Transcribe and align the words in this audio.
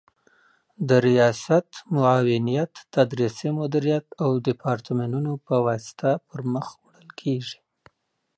د 0.87 0.89
ریاست، 1.07 1.67
معاونیت، 1.95 2.73
تدریسي 2.95 3.49
مدیریت 3.59 4.05
او 4.23 4.29
دیپارتمنتونو 4.47 5.31
په 5.45 5.55
واسطه 5.67 6.09
پر 6.27 6.39
مخ 6.53 6.67
وړل 6.85 7.09
کیږي 7.19 7.57